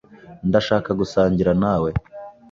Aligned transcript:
Ndashaka 0.49 0.89
gusangira 0.99 1.51
nawe. 1.63 1.89